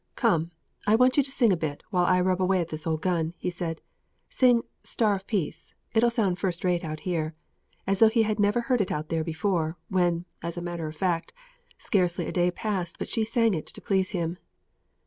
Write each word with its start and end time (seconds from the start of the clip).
"Come, 0.15 0.49
I 0.87 0.95
want 0.95 1.15
you 1.15 1.21
to 1.21 1.29
sing 1.31 1.53
a 1.53 1.55
bit, 1.55 1.83
while 1.91 2.05
I 2.05 2.19
rub 2.21 2.41
away 2.41 2.59
at 2.59 2.69
this 2.69 2.87
old 2.87 3.03
gun," 3.03 3.35
he 3.37 3.51
said. 3.51 3.81
"Sing 4.29 4.63
'Star 4.83 5.13
of 5.13 5.27
Peace'; 5.27 5.75
it'll 5.93 6.09
sound 6.09 6.39
first 6.39 6.63
rate 6.63 6.83
out 6.83 7.01
here;" 7.01 7.35
as 7.85 7.99
though 7.99 8.09
he 8.09 8.23
had 8.23 8.39
never 8.39 8.61
heard 8.61 8.81
it 8.81 8.91
out 8.91 9.09
there 9.09 9.23
before, 9.23 9.77
when, 9.89 10.25
as 10.41 10.57
a 10.57 10.59
matter 10.63 10.87
of 10.87 10.95
fact, 10.97 11.33
scarcely 11.77 12.25
a 12.25 12.31
day 12.31 12.49
passed 12.49 12.97
but 12.97 13.09
she 13.09 13.23
sang 13.23 13.53
it 13.53 13.67
to 13.67 13.79
please 13.79 14.09
him. 14.09 14.39